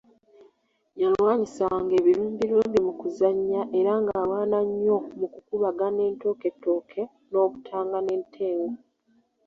Yalwanyisanga 1.01 1.91
ebirumbirumbi 1.99 2.77
mu 2.85 2.93
kuzannya 2.99 3.61
era 3.79 3.93
ng'alwana 4.01 4.57
nnyo 4.67 4.97
mu 5.19 5.27
kukubagana 5.33 6.01
entooketooke 6.09 7.01
n'obutanga 7.29 7.97
n'entengo. 8.01 8.75